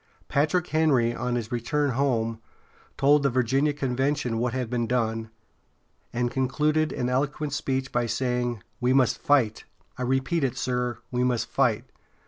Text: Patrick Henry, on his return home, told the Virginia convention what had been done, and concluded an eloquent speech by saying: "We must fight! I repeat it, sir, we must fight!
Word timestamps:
Patrick 0.27 0.65
Henry, 0.65 1.13
on 1.15 1.35
his 1.35 1.51
return 1.51 1.91
home, 1.91 2.39
told 2.97 3.21
the 3.21 3.29
Virginia 3.29 3.71
convention 3.71 4.39
what 4.39 4.51
had 4.51 4.67
been 4.67 4.87
done, 4.87 5.29
and 6.11 6.31
concluded 6.31 6.91
an 6.91 7.07
eloquent 7.07 7.53
speech 7.53 7.91
by 7.91 8.07
saying: 8.07 8.63
"We 8.79 8.93
must 8.93 9.19
fight! 9.19 9.63
I 9.99 10.01
repeat 10.01 10.43
it, 10.43 10.57
sir, 10.57 10.97
we 11.11 11.23
must 11.23 11.45
fight! 11.51 11.85